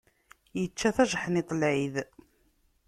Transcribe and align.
Ičča 0.63 0.89
tajeḥniḍt 0.95 1.51
n 1.53 1.57
lɛid. 1.61 1.95